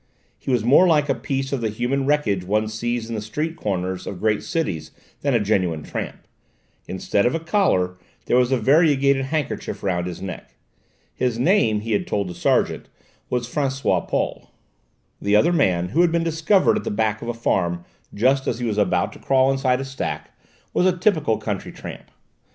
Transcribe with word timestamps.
He 0.39 0.49
was 0.49 0.63
more 0.63 0.87
like 0.87 1.09
a 1.09 1.13
piece 1.13 1.53
of 1.53 1.61
the 1.61 1.69
human 1.69 2.07
wreckage 2.07 2.43
one 2.43 2.67
sees 2.69 3.07
in 3.07 3.13
the 3.13 3.21
street 3.21 3.55
corners 3.55 4.07
of 4.07 4.19
great 4.19 4.41
cities 4.41 4.89
than 5.21 5.35
a 5.35 5.39
genuine 5.39 5.83
tramp. 5.83 6.25
Instead 6.87 7.27
of 7.27 7.35
a 7.35 7.39
collar, 7.39 7.99
there 8.25 8.35
was 8.35 8.51
a 8.51 8.57
variegated 8.57 9.25
handkerchief 9.25 9.83
round 9.83 10.07
his 10.07 10.19
neck. 10.19 10.55
His 11.13 11.37
name, 11.37 11.81
he 11.81 11.91
had 11.91 12.07
told 12.07 12.29
the 12.29 12.33
sergeant, 12.33 12.89
was 13.29 13.47
François 13.47 14.07
Paul. 14.07 14.49
The 15.21 15.35
other 15.35 15.53
man, 15.53 15.89
who 15.89 16.01
had 16.01 16.11
been 16.11 16.23
discovered 16.23 16.77
at 16.77 16.83
the 16.83 16.89
back 16.89 17.21
of 17.21 17.27
a 17.27 17.33
farm 17.35 17.85
just 18.11 18.47
as 18.47 18.57
he 18.57 18.65
was 18.65 18.79
about 18.79 19.13
to 19.13 19.19
crawl 19.19 19.51
inside 19.51 19.79
a 19.81 19.85
stack, 19.85 20.35
was 20.73 20.87
a 20.87 20.97
typical 20.97 21.37
country 21.37 21.71
tramp. 21.71 22.09